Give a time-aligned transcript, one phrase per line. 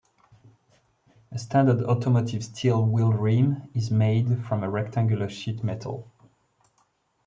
[1.31, 6.11] A standard automotive steel wheel rim is made from a rectangular sheet metal.